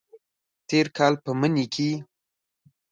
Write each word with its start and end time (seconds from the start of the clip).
تیر 0.67 0.87
کال 0.97 1.13
په 1.23 1.31
مني 1.39 1.65
کې 1.73 1.89